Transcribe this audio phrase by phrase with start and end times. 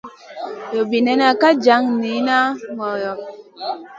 [0.75, 2.37] Robinena ka jan niyna
[2.79, 3.13] goyo.